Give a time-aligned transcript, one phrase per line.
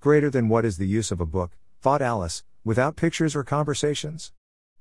[0.00, 4.30] Greater than what is the use of a book, thought Alice, without pictures or conversations?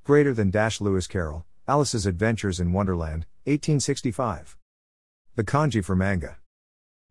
[0.04, 4.56] Greater than Dash Lewis Carroll, Alice's Adventures in Wonderland, 1865.
[5.35, 6.38] The kanji for manga.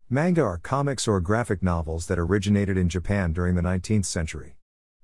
[0.09, 4.55] Manga are comics or graphic novels that originated in Japan during the 19th century.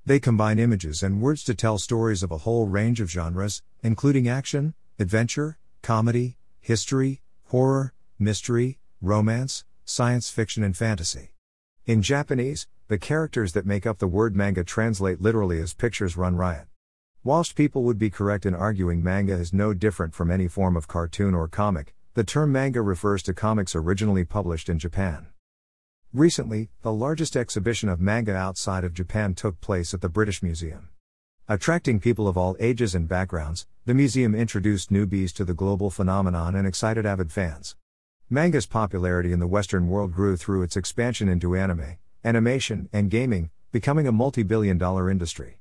[0.06, 4.30] They combine images and words to tell stories of a whole range of genres, including
[4.30, 11.34] action, adventure, comedy, history, horror, mystery, romance, science fiction, and fantasy.
[11.86, 16.36] In Japanese, the characters that make up the word manga translate literally as pictures run
[16.36, 16.68] riot.
[17.24, 20.88] Whilst people would be correct in arguing manga is no different from any form of
[20.88, 25.26] cartoon or comic, the term manga refers to comics originally published in Japan.
[26.14, 30.90] Recently, the largest exhibition of manga outside of Japan took place at the British Museum.
[31.50, 36.54] Attracting people of all ages and backgrounds, the museum introduced newbies to the global phenomenon
[36.54, 37.76] and excited avid fans.
[38.30, 43.50] Manga's popularity in the Western world grew through its expansion into anime, animation, and gaming,
[43.72, 45.60] becoming a multi billion dollar industry.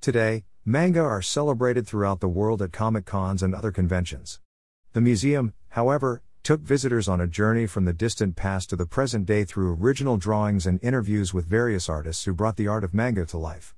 [0.00, 4.40] Today, manga are celebrated throughout the world at comic cons and other conventions.
[4.92, 9.26] The museum, however, took visitors on a journey from the distant past to the present
[9.26, 13.24] day through original drawings and interviews with various artists who brought the art of manga
[13.26, 13.74] to life.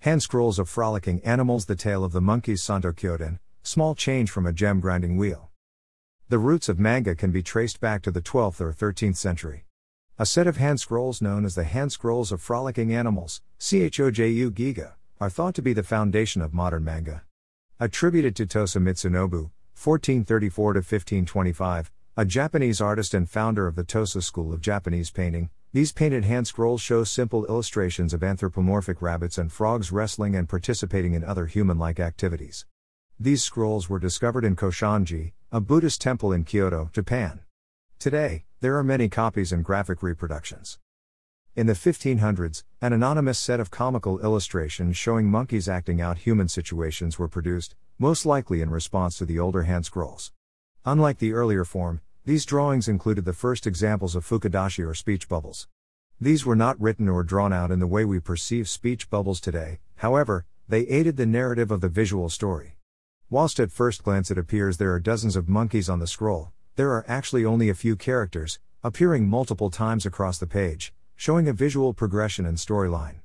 [0.00, 4.46] Hand Scrolls of Frolicking Animals The Tale of the Monkeys Santo Kyoden, small change from
[4.46, 5.50] a gem grinding wheel.
[6.28, 9.64] The roots of manga can be traced back to the 12th or 13th century.
[10.20, 14.94] A set of hand scrolls known as the Hand Scrolls of Frolicking Animals, Choju Giga,
[15.20, 17.22] are thought to be the foundation of modern manga.
[17.78, 24.52] Attributed to Tosa Mitsunobu, 1434 1525, a Japanese artist and founder of the Tosa school
[24.52, 29.92] of Japanese painting, these painted hand scrolls show simple illustrations of anthropomorphic rabbits and frogs
[29.92, 32.66] wrestling and participating in other human like activities.
[33.20, 37.42] These scrolls were discovered in Kozanji, a Buddhist temple in Kyoto, Japan.
[38.00, 40.80] Today, there are many copies and graphic reproductions.
[41.54, 47.20] In the 1500s, an anonymous set of comical illustrations showing monkeys acting out human situations
[47.20, 50.32] were produced, most likely in response to the older hand scrolls.
[50.84, 55.68] Unlike the earlier form, these drawings included the first examples of fukidashi or speech bubbles.
[56.20, 59.78] These were not written or drawn out in the way we perceive speech bubbles today,
[59.96, 62.74] however, they aided the narrative of the visual story.
[63.30, 66.92] Whilst at first glance it appears there are dozens of monkeys on the scroll, there
[66.92, 71.92] are actually only a few characters, appearing multiple times across the page, showing a visual
[71.92, 73.16] progression and storyline.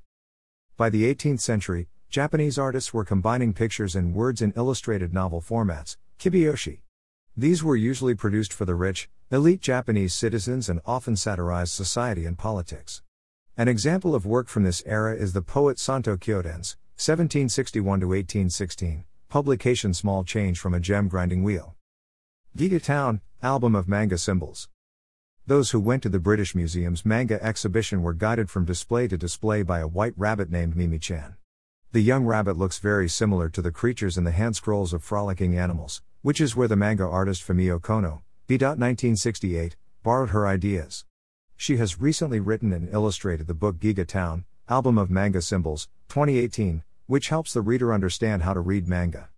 [0.76, 5.98] By the 18th century, Japanese artists were combining pictures and words in illustrated novel formats,
[6.18, 6.80] kibyoushi.
[7.38, 12.36] These were usually produced for the rich, elite Japanese citizens and often satirized society and
[12.36, 13.04] politics.
[13.56, 19.94] An example of work from this era is the poet Santo Kyoden's 1761 1816 publication
[19.94, 21.76] Small Change from a Gem Grinding Wheel.
[22.56, 24.70] Giga Town, album of manga symbols.
[25.48, 29.64] Those who went to the British Museum's manga exhibition were guided from display to display
[29.64, 31.36] by a white rabbit named Mimi Chan.
[31.94, 35.58] The young rabbit looks very similar to the creatures in the hand scrolls of frolicking
[35.58, 38.54] animals, which is where the manga artist Fumio Kono, B.
[38.54, 41.06] 1968, borrowed her ideas.
[41.58, 46.84] She has recently written and illustrated the book Giga Town, Album of Manga Symbols, 2018,
[47.08, 49.30] which helps the reader understand how to read manga.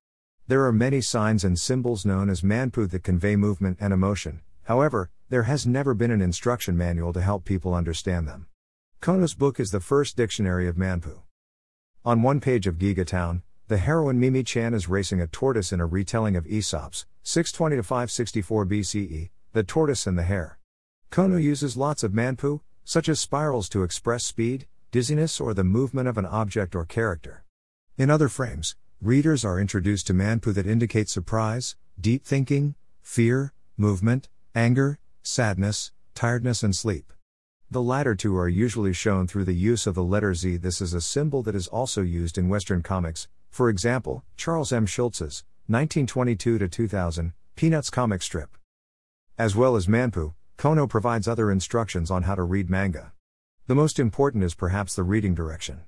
[0.48, 5.10] There are many signs and symbols known as manpu that convey movement and emotion, however,
[5.30, 8.46] there has never been an instruction manual to help people understand them.
[9.02, 11.22] Kono's book is the first dictionary of manpu.
[12.06, 15.80] On one page of Giga Town, the heroine Mimi Chan is racing a tortoise in
[15.80, 20.60] a retelling of Aesop's 620 564 BCE, The Tortoise and the Hare.
[21.12, 26.08] Kono uses lots of manpu, such as spirals to express speed, dizziness, or the movement
[26.08, 27.44] of an object or character.
[27.98, 34.30] In other frames, readers are introduced to manpu that indicate surprise, deep thinking, fear, movement,
[34.54, 37.12] anger, sadness, tiredness, and sleep.
[37.70, 40.58] The latter two are usually shown through the use of the letter Z.
[40.58, 44.86] This is a symbol that is also used in Western comics, for example, Charles M.
[44.86, 48.58] Schulz's 1922 2000 Peanuts comic strip.
[49.38, 53.14] As well as Manpu, Kono provides other instructions on how to read manga.
[53.68, 55.82] The most important is perhaps the reading direction.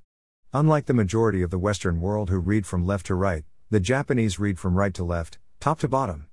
[0.53, 4.39] Unlike the majority of the Western world who read from left to right, the Japanese
[4.39, 6.27] read from right to left, top to bottom.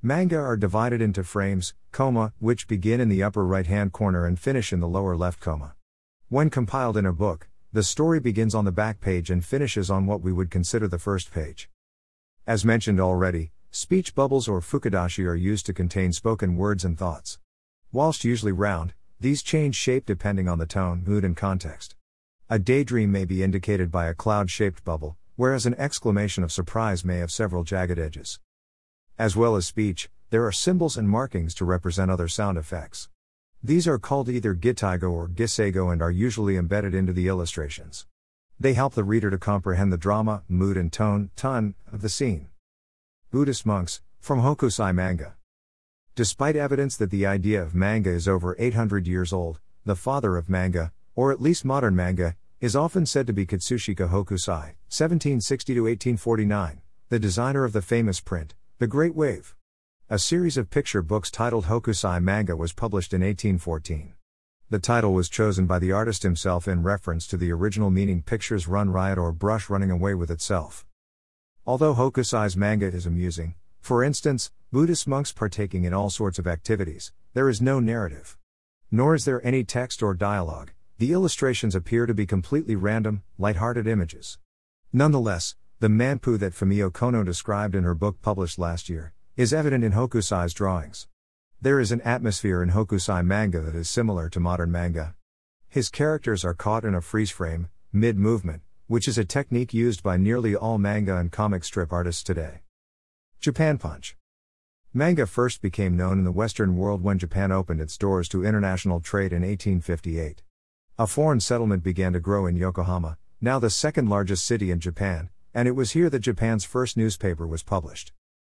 [0.00, 4.38] Manga are divided into frames, koma, which begin in the upper right hand corner and
[4.38, 5.74] finish in the lower left koma.
[6.28, 10.06] When compiled in a book, the story begins on the back page and finishes on
[10.06, 11.68] what we would consider the first page.
[12.46, 17.40] As mentioned already, speech bubbles or fukidashi are used to contain spoken words and thoughts.
[17.90, 21.96] Whilst usually round, these change shape depending on the tone, mood, and context.
[22.48, 27.04] A daydream may be indicated by a cloud shaped bubble, whereas an exclamation of surprise
[27.04, 28.38] may have several jagged edges.
[29.18, 33.08] As well as speech, there are symbols and markings to represent other sound effects.
[33.64, 38.06] These are called either Gitaigo or Giseigo and are usually embedded into the illustrations.
[38.60, 42.46] They help the reader to comprehend the drama, mood, and tone, ton, of the scene.
[43.32, 45.34] Buddhist monks, from Hokusai manga.
[46.14, 50.48] Despite evidence that the idea of manga is over 800 years old, the father of
[50.48, 56.80] manga, or at least modern manga, is often said to be Katsushika Hokusai, 1760 1849,
[57.08, 59.56] the designer of the famous print, The Great Wave.
[60.08, 64.14] A series of picture books titled Hokusai manga was published in 1814.
[64.68, 68.68] The title was chosen by the artist himself in reference to the original meaning pictures
[68.68, 70.86] run riot or brush running away with itself.
[71.66, 77.12] Although Hokusai's manga is amusing, for instance, Buddhist monks partaking in all sorts of activities,
[77.34, 78.36] there is no narrative.
[78.90, 83.86] Nor is there any text or dialogue, the illustrations appear to be completely random, light-hearted
[83.86, 84.38] images.
[84.94, 89.84] Nonetheless, the manpu that Fumio Kono described in her book published last year is evident
[89.84, 91.06] in Hokusai's drawings.
[91.60, 95.14] There is an atmosphere in Hokusai manga that is similar to modern manga.
[95.68, 100.02] His characters are caught in a freeze frame, mid movement, which is a technique used
[100.02, 102.62] by nearly all manga and comic strip artists today.
[103.38, 104.16] Japan Punch
[104.94, 109.00] Manga first became known in the Western world when Japan opened its doors to international
[109.00, 110.42] trade in 1858.
[110.98, 115.28] A foreign settlement began to grow in Yokohama, now the second largest city in Japan,
[115.52, 118.12] and it was here that Japan's first newspaper was published.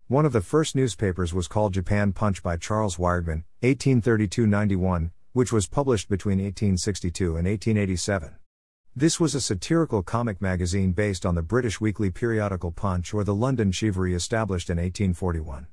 [0.07, 5.51] One of the first newspapers was called Japan Punch by Charles Wirgman, 1832 91, which
[5.51, 8.35] was published between 1862 and 1887.
[8.95, 13.35] This was a satirical comic magazine based on the British weekly periodical Punch or the
[13.35, 15.67] London Charivari established in 1841.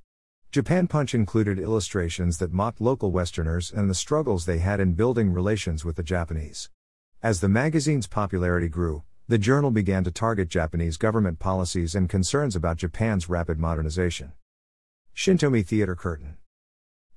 [0.57, 5.31] Japan Punch included illustrations that mocked local Westerners and the struggles they had in building
[5.31, 6.71] relations with the Japanese.
[7.23, 12.57] As the magazine's popularity grew, the journal began to target Japanese government policies and concerns
[12.57, 14.33] about Japan's rapid modernization.
[15.15, 16.39] Shintomi Theater Curtain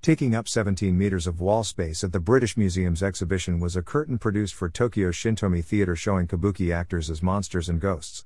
[0.01, 4.17] Taking up 17 meters of wall space at the British Museum's exhibition was a curtain
[4.17, 8.25] produced for Tokyo Shintomi Theater showing kabuki actors as monsters and ghosts.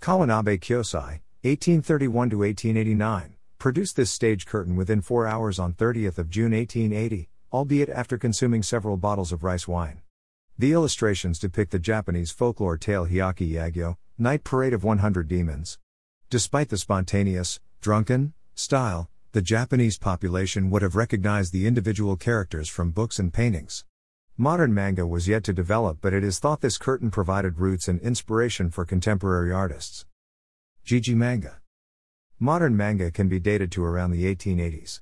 [0.00, 6.50] Kawanabe Kyosai, 1831 1889 produced this stage curtain within four hours on 30th of June
[6.50, 10.00] 1880, albeit after consuming several bottles of rice wine.
[10.58, 15.78] The illustrations depict the Japanese folklore tale Hyakki Yagyo, Night Parade of 100 Demons.
[16.28, 22.90] Despite the spontaneous, drunken, style, the Japanese population would have recognized the individual characters from
[22.90, 23.84] books and paintings.
[24.36, 28.00] Modern manga was yet to develop, but it is thought this curtain provided roots and
[28.00, 30.04] inspiration for contemporary artists.
[30.84, 31.61] Jiji Manga
[32.38, 35.00] Modern manga can be dated to around the 1880s.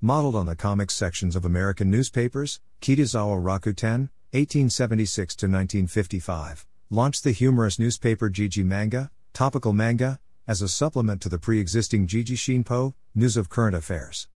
[0.00, 7.32] Modeled on the comics sections of American newspapers, Kitazawa Rakuten, 1876 to 1955, launched the
[7.32, 13.36] humorous newspaper Jiji Manga, topical manga, as a supplement to the pre-existing Jiji Shinpo, news
[13.36, 14.28] of current affairs.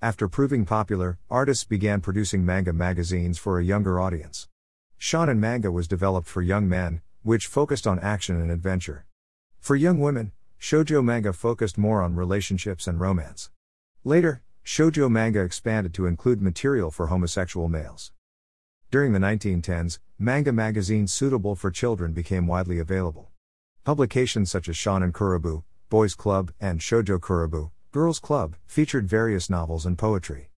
[0.00, 4.48] After proving popular, artists began producing manga magazines for a younger audience.
[4.98, 9.04] Shonen manga was developed for young men, which focused on action and adventure.
[9.58, 13.50] For young women, shoujo manga focused more on relationships and romance.
[14.04, 18.12] Later, shoujo manga expanded to include material for homosexual males.
[18.90, 23.30] During the 1910s, manga magazines suitable for children became widely available.
[23.84, 29.86] Publications such as Shonen Kurabu, Boys Club, and Shoujo Kurabu, Girls Club, featured various novels
[29.86, 30.50] and poetry.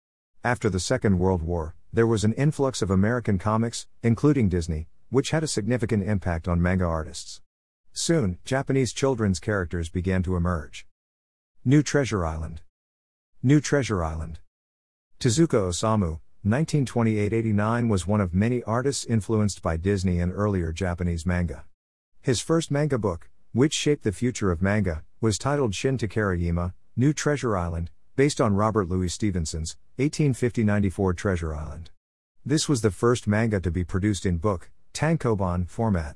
[0.44, 5.30] After the Second World War, there was an influx of American comics, including Disney, which
[5.30, 7.40] had a significant impact on manga artists.
[8.00, 10.87] Soon, Japanese children's characters began to emerge.
[11.64, 12.61] New Treasure Island.
[13.43, 14.38] New Treasure Island.
[15.19, 21.64] Tezuka Osamu, 1928-89 was one of many artists influenced by Disney and earlier Japanese manga.
[22.21, 27.12] His first manga book, which shaped the future of manga, was titled Shin Takarajima, New
[27.12, 31.90] Treasure Island, based on Robert Louis Stevenson's 1850-94 Treasure Island.
[32.47, 36.14] This was the first manga to be produced in book, tankobon format.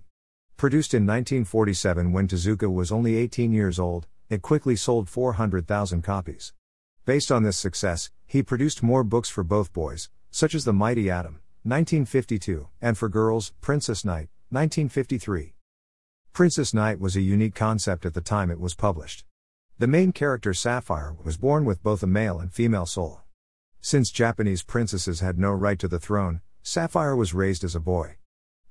[0.62, 6.52] Produced in 1947 when Tezuka was only 18 years old, it quickly sold 400,000 copies.
[7.04, 11.10] Based on this success, he produced more books for both boys, such as The Mighty
[11.10, 15.54] Atom, 1952, and for girls, Princess Knight, 1953.
[16.32, 19.24] Princess Knight was a unique concept at the time it was published.
[19.80, 23.22] The main character Sapphire was born with both a male and female soul.
[23.80, 28.14] Since Japanese princesses had no right to the throne, Sapphire was raised as a boy.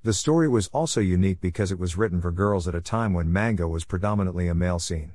[0.04, 3.32] The story was also unique because it was written for girls at a time when
[3.32, 5.14] manga was predominantly a male scene.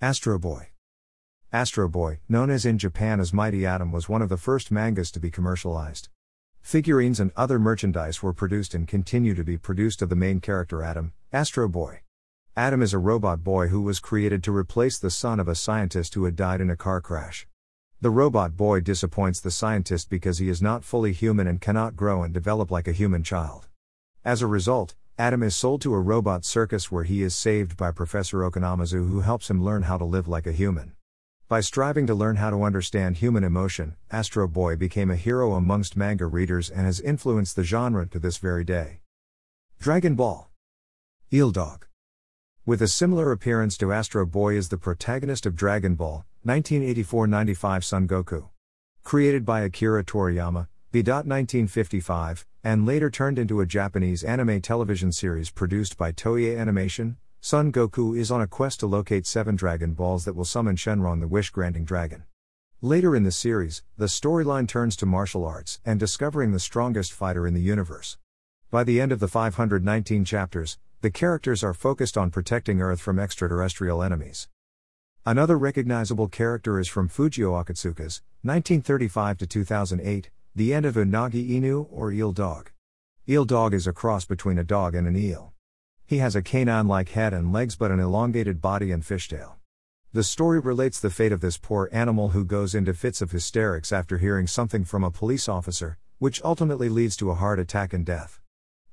[0.00, 0.68] Astro Boy
[1.52, 5.10] Astro Boy, known as in Japan as Mighty Atom, was one of the first mangas
[5.10, 6.08] to be commercialized.
[6.62, 10.84] Figurines and other merchandise were produced and continue to be produced of the main character
[10.84, 12.02] Atom, Astro Boy.
[12.56, 16.14] Atom is a robot boy who was created to replace the son of a scientist
[16.14, 17.48] who had died in a car crash.
[18.00, 22.22] The robot boy disappoints the scientist because he is not fully human and cannot grow
[22.22, 23.66] and develop like a human child.
[24.26, 27.92] As a result, Atom is sold to a robot circus where he is saved by
[27.92, 30.94] Professor Ochanomizu who helps him learn how to live like a human.
[31.46, 35.96] By striving to learn how to understand human emotion, Astro Boy became a hero amongst
[35.96, 38.98] manga readers and has influenced the genre to this very day.
[39.78, 40.50] Dragon Ball
[41.32, 41.86] Eel Dog
[42.64, 48.08] With a similar appearance to Astro Boy is the protagonist of Dragon Ball, 1984-95 Son
[48.08, 48.48] Goku.
[49.04, 50.66] Created by Akira Toriyama,
[50.96, 51.02] B.
[51.02, 57.70] 1955, and later turned into a Japanese anime television series produced by Toei Animation, Son
[57.70, 61.28] Goku is on a quest to locate seven Dragon Balls that will summon Shenron the
[61.28, 62.22] wish granting dragon.
[62.80, 67.46] Later in the series, the storyline turns to martial arts and discovering the strongest fighter
[67.46, 68.16] in the universe.
[68.70, 73.18] By the end of the 519 chapters, the characters are focused on protecting Earth from
[73.18, 74.48] extraterrestrial enemies.
[75.26, 81.86] Another recognizable character is from Fujio Akatsuka's 1935 to 2008 the end of Unagi Inu
[81.90, 82.70] or eel dog.
[83.28, 85.52] Eel dog is a cross between a dog and an eel.
[86.06, 89.56] He has a canine like head and legs but an elongated body and fishtail.
[90.14, 93.92] The story relates the fate of this poor animal who goes into fits of hysterics
[93.92, 98.06] after hearing something from a police officer, which ultimately leads to a heart attack and
[98.06, 98.40] death.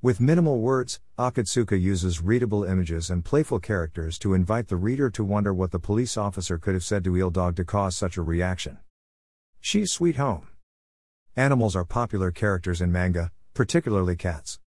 [0.01, 5.24] With minimal words, Akatsuka uses readable images and playful characters to invite the reader to
[5.24, 8.22] wonder what the police officer could have said to Eel Dog to cause such a
[8.22, 8.79] reaction.
[9.62, 10.50] Chi's Sweet Home.
[11.35, 14.59] Animals are popular characters in manga, particularly cats.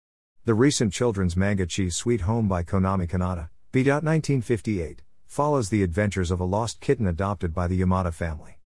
[0.47, 3.83] The recent children's manga Chi's Sweet Home by Konami Kanata, B.
[3.83, 8.59] 1958, follows the adventures of a lost kitten adopted by the Yamada family.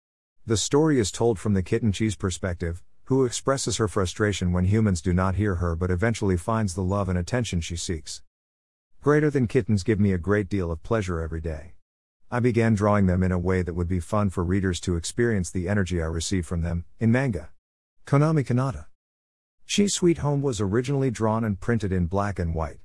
[0.47, 5.03] The story is told from the kitten Chi's perspective, who expresses her frustration when humans
[5.03, 8.23] do not hear her but eventually finds the love and attention she seeks.
[9.03, 11.75] Greater than kittens give me a great deal of pleasure every day.
[12.31, 15.51] I began drawing them in a way that would be fun for readers to experience
[15.51, 17.51] the energy I receive from them, in manga.
[18.11, 18.87] Konami Kanata.
[19.67, 22.81] Chi's Sweet Home was originally drawn and printed in black and white.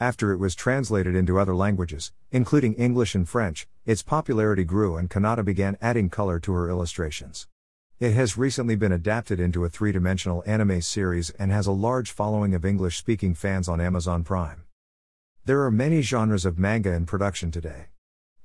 [0.00, 5.10] After it was translated into other languages, including English and French, its popularity grew and
[5.10, 7.48] Kanata began adding color to her illustrations.
[8.00, 12.10] It has recently been adapted into a three dimensional anime series and has a large
[12.10, 14.64] following of English speaking fans on Amazon Prime.
[15.44, 17.88] There are many genres of manga in production today.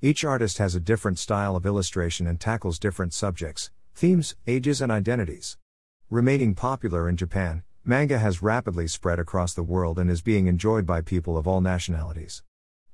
[0.02, 4.92] Each artist has a different style of illustration and tackles different subjects, themes, ages, and
[4.92, 5.56] identities.
[6.10, 10.86] Remaining popular in Japan, manga has rapidly spread across the world and is being enjoyed
[10.86, 12.44] by people of all nationalities.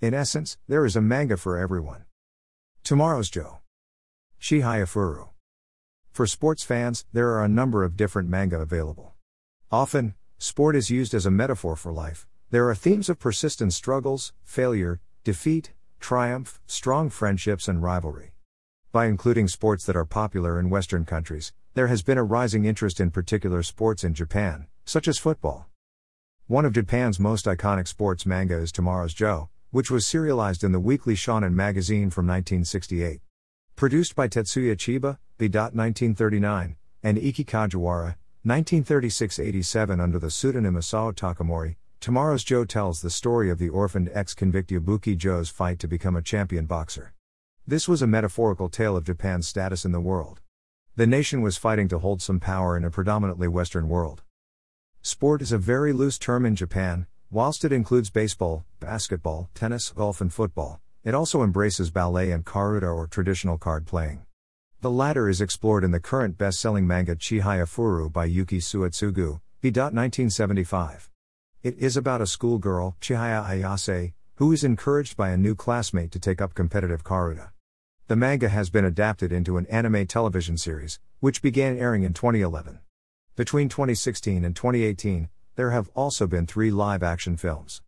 [0.01, 2.05] In essence, there is a manga for everyone.
[2.83, 3.59] Tomorrow's Joe.
[4.41, 5.29] Chihaya Furu.
[6.11, 9.13] For sports fans, there are a number of different manga available.
[9.71, 12.25] Often, sport is used as a metaphor for life.
[12.49, 18.33] There are themes of persistent struggles, failure, defeat, triumph, strong friendships, and rivalry.
[18.91, 22.99] By including sports that are popular in Western countries, there has been a rising interest
[22.99, 25.65] in particular sports in Japan, such as football.
[26.45, 30.79] One of Japan's most iconic sports manga is Tomorrow's Joe, which was serialized in the
[30.79, 33.21] Weekly Shonen magazine from 1968.
[33.75, 35.47] Produced by Tetsuya Chiba, B.
[35.47, 43.09] 1939, and Ikki Kajiwara, 1936 87 under the pseudonym Isao Takamori, Tomorrow's Joe tells the
[43.09, 47.13] story of the orphaned ex convict Yabuki Joe's fight to become a champion boxer.
[47.65, 50.41] This was a metaphorical tale of Japan's status in the world.
[50.95, 54.21] The nation was fighting to hold some power in a predominantly Western world.
[55.01, 60.21] Sport is a very loose term in Japan, whilst it includes baseball, basketball, tennis, golf,
[60.21, 64.23] and football, it also embraces ballet and karuta or traditional card playing.
[64.81, 69.41] The latter is explored in the current best selling manga Chihaya Furu by Yuki Suetsugu,
[69.61, 69.69] B.
[69.69, 71.09] 1975.
[71.63, 76.19] It is about a schoolgirl, Chihaya Ayase, who is encouraged by a new classmate to
[76.19, 77.52] take up competitive karuta.
[78.07, 82.79] The manga has been adapted into an anime television series, which began airing in 2011.
[83.37, 87.81] Between 2016 and 2018, there have also been three live action films.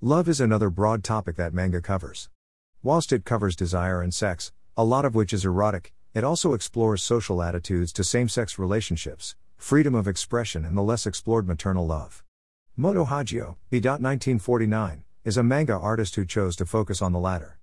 [0.00, 2.30] Love is another broad topic that manga covers.
[2.82, 7.02] Whilst it covers desire and sex, a lot of which is erotic, it also explores
[7.02, 12.24] social attitudes to same sex relationships, freedom of expression, and the less explored maternal love.
[12.78, 13.76] Moto Hagio, B.
[13.76, 17.58] 1949, is a manga artist who chose to focus on the latter.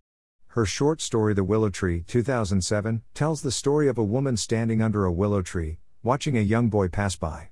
[0.53, 5.05] Her short story The Willow Tree 2007 tells the story of a woman standing under
[5.05, 7.51] a willow tree, watching a young boy pass by.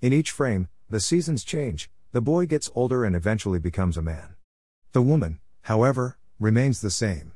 [0.00, 4.36] In each frame, the seasons change, the boy gets older and eventually becomes a man.
[4.92, 7.32] The woman, however, remains the same.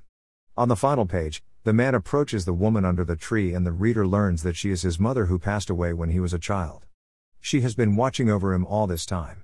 [0.57, 4.07] On the final page, the man approaches the woman under the tree and the reader
[4.07, 6.87] learns that she is his mother who passed away when he was a child.
[7.41, 9.43] She has been watching over him all this time.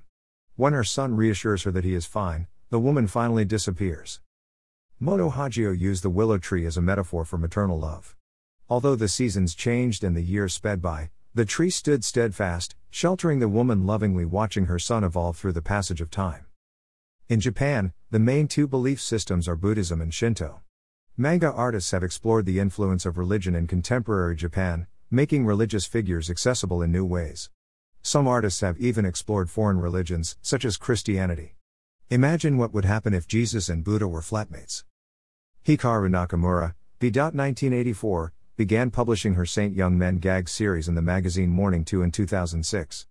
[0.54, 4.20] When her son reassures her that he is fine, the woman finally disappears.
[4.99, 8.17] Moto Hagio used the willow tree as a metaphor for maternal love.
[8.71, 13.47] Although the seasons changed and the years sped by, the tree stood steadfast, sheltering the
[13.47, 16.47] woman lovingly watching her son evolve through the passage of time.
[17.29, 20.62] In Japan, the main two belief systems are Buddhism and Shinto.
[21.15, 26.81] Manga artists have explored the influence of religion in contemporary Japan, making religious figures accessible
[26.81, 27.50] in new ways.
[28.00, 31.57] Some artists have even explored foreign religions, such as Christianity.
[32.09, 34.85] Imagine what would happen if Jesus and Buddha were flatmates.
[35.67, 37.09] Hikaru Nakamura, B.
[37.09, 42.13] 1984, began publishing her Saint Young Men gag series in the magazine Morning 2 in
[42.13, 43.09] 2006.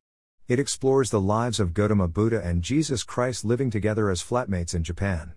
[0.48, 4.82] It explores the lives of Gotama Buddha and Jesus Christ living together as flatmates in
[4.82, 5.34] Japan.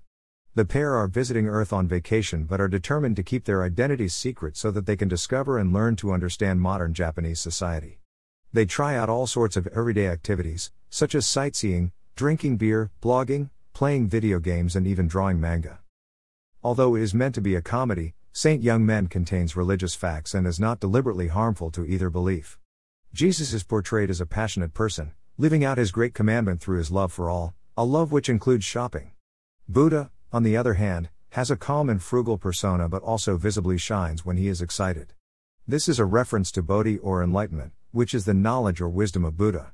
[0.55, 4.57] The pair are visiting Earth on vacation but are determined to keep their identities secret
[4.57, 7.99] so that they can discover and learn to understand modern Japanese society.
[8.53, 14.09] They try out all sorts of everyday activities, such as sightseeing, drinking beer, blogging, playing
[14.09, 15.79] video games, and even drawing manga.
[16.65, 20.45] Although it is meant to be a comedy, Saint Young Men contains religious facts and
[20.45, 22.59] is not deliberately harmful to either belief.
[23.15, 27.13] Jesus is portrayed as a passionate person, living out his great commandment through his love
[27.13, 29.13] for all, a love which includes shopping.
[29.69, 34.25] Buddha, on the other hand, has a calm and frugal persona but also visibly shines
[34.25, 35.13] when he is excited.
[35.69, 39.37] This is a reference to Bodhi or enlightenment, which is the knowledge or wisdom of
[39.37, 39.73] Buddha.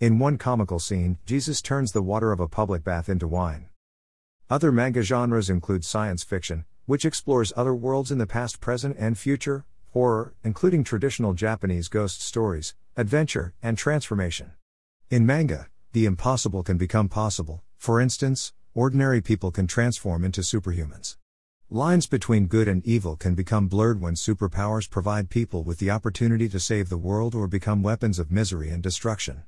[0.00, 3.68] In one comical scene, Jesus turns the water of a public bath into wine.
[4.48, 9.18] Other manga genres include science fiction, which explores other worlds in the past, present, and
[9.18, 14.52] future, horror, including traditional Japanese ghost stories, adventure, and transformation.
[15.10, 21.16] In manga, the impossible can become possible, for instance, ordinary people can transform into superhumans.
[21.68, 26.48] Lines between good and evil can become blurred when superpowers provide people with the opportunity
[26.48, 29.42] to save the world or become weapons of misery and destruction.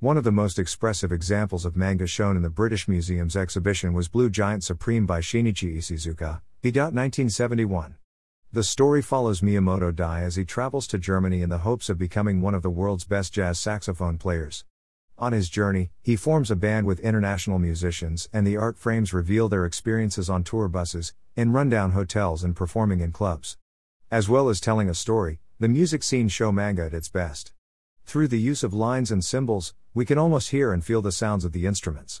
[0.00, 4.08] One of the most expressive examples of manga shown in the British Museum's exhibition was
[4.08, 6.68] Blue Giant Supreme by Shinichi Ishizuka, B.
[6.68, 7.94] 1971.
[8.52, 12.42] The story follows Miyamoto Dai as he travels to Germany in the hopes of becoming
[12.42, 14.66] one of the world's best jazz saxophone players.
[15.16, 19.48] On his journey, he forms a band with international musicians, and the art frames reveal
[19.48, 23.56] their experiences on tour buses, in rundown hotels, and performing in clubs.
[24.10, 27.54] As well as telling a story, the music scenes show manga at its best.
[28.04, 31.42] Through the use of lines and symbols, we can almost hear and feel the sounds
[31.42, 32.20] of the instruments.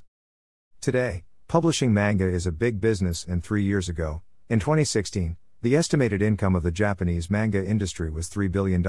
[0.80, 6.22] Today, publishing manga is a big business, and three years ago, in 2016, the estimated
[6.22, 8.82] income of the Japanese manga industry was $3 billion.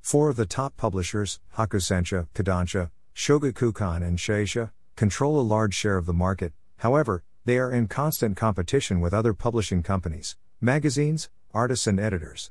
[0.00, 6.06] Four of the top publishers, Hakusensha, Kodansha, Shogakukan, and Shueisha, control a large share of
[6.06, 12.00] the market, however, they are in constant competition with other publishing companies, magazines, artists, and
[12.00, 12.50] editors.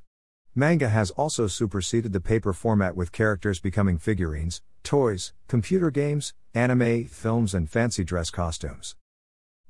[0.56, 7.06] Manga has also superseded the paper format with characters becoming figurines, toys, computer games, anime,
[7.06, 8.96] films, and fancy dress costumes.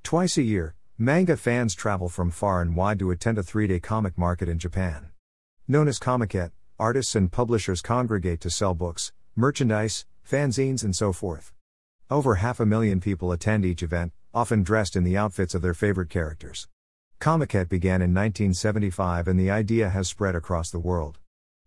[0.02, 3.80] Twice a year, manga fans travel from far and wide to attend a three day
[3.80, 5.10] comic market in Japan.
[5.68, 11.54] Known as Comiket, artists and publishers congregate to sell books, merchandise, fanzines, and so forth.
[12.10, 15.74] Over half a million people attend each event, often dressed in the outfits of their
[15.74, 16.68] favorite characters.
[17.20, 21.20] Comiket began in 1975 and the idea has spread across the world.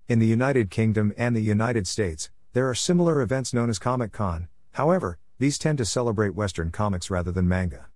[0.09, 4.13] In the United Kingdom and the United States, there are similar events known as Comic
[4.13, 7.89] Con, however, these tend to celebrate Western comics rather than manga.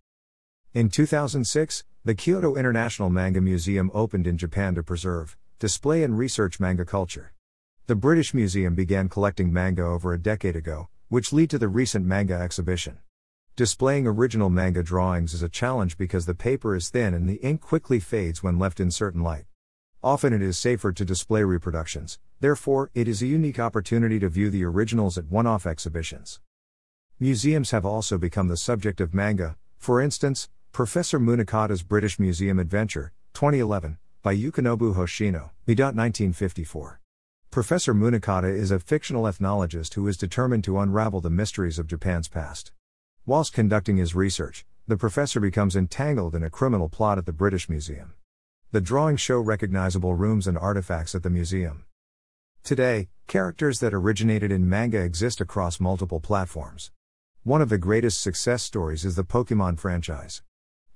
[0.75, 6.61] In 2006, the Kyoto International Manga Museum opened in Japan to preserve, display, and research
[6.61, 7.33] manga culture.
[7.87, 12.05] The British Museum began collecting manga over a decade ago, which led to the recent
[12.05, 12.99] manga exhibition.
[13.57, 17.63] Displaying original manga drawings is a challenge because the paper is thin and the ink
[17.63, 19.47] quickly fades when left in certain light.
[20.03, 24.49] Often it is safer to display reproductions, therefore, it is a unique opportunity to view
[24.49, 26.41] the originals at one off exhibitions.
[27.19, 33.13] Museums have also become the subject of manga, for instance, Professor Munakata's British Museum Adventure,
[33.35, 35.75] 2011, by Yukinobu Hoshino, B.
[35.75, 36.99] 1954.
[37.51, 42.29] Professor Munakata is a fictional ethnologist who is determined to unravel the mysteries of Japan's
[42.29, 42.73] past.
[43.27, 47.69] Whilst conducting his research, the professor becomes entangled in a criminal plot at the British
[47.69, 48.15] Museum.
[48.73, 51.87] The drawings show recognizable rooms and artifacts at the museum.
[52.63, 56.93] Today, characters that originated in manga exist across multiple platforms.
[57.43, 60.43] One of the greatest success stories is the Pokemon franchise.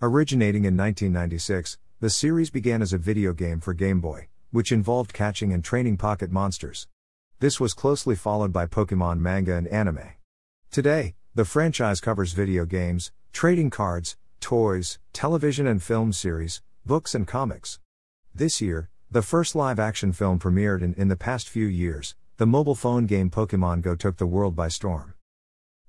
[0.01, 5.13] Originating in 1996, the series began as a video game for Game Boy, which involved
[5.13, 6.87] catching and training pocket monsters.
[7.41, 10.11] This was closely followed by Pokemon manga and anime.
[10.71, 17.27] Today, the franchise covers video games, trading cards, toys, television and film series, books, and
[17.27, 17.79] comics.
[18.35, 22.47] This year, the first live action film premiered, and in the past few years, the
[22.47, 25.15] mobile phone game Pokemon Go took the world by storm.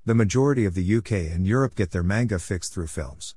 [0.06, 3.36] The majority of the UK and Europe get their manga fixed through films.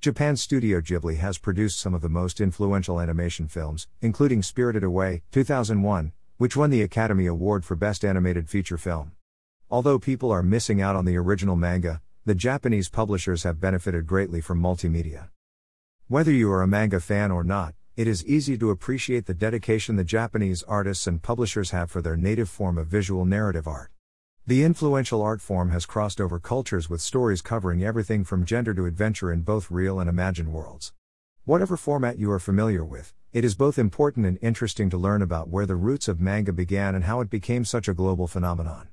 [0.00, 5.22] Japan's Studio Ghibli has produced some of the most influential animation films, including Spirited Away,
[5.32, 9.12] 2001, which won the Academy Award for Best Animated Feature Film.
[9.70, 14.40] Although people are missing out on the original manga, the Japanese publishers have benefited greatly
[14.40, 15.30] from multimedia.
[16.10, 19.96] Whether you are a manga fan or not, it is easy to appreciate the dedication
[19.96, 23.90] the Japanese artists and publishers have for their native form of visual narrative art.
[24.46, 28.86] The influential art form has crossed over cultures with stories covering everything from gender to
[28.86, 30.94] adventure in both real and imagined worlds.
[31.44, 35.50] Whatever format you are familiar with, it is both important and interesting to learn about
[35.50, 38.88] where the roots of manga began and how it became such a global phenomenon.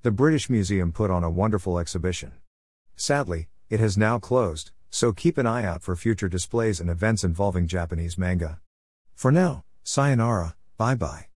[0.00, 2.32] The British Museum put on a wonderful exhibition.
[2.96, 7.24] Sadly, it has now closed, so keep an eye out for future displays and events
[7.24, 8.60] involving Japanese manga.
[9.14, 11.29] For now, sayonara, bye bye.